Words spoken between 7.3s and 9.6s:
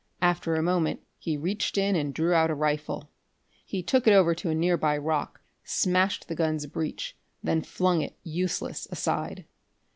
then flung it, useless, aside.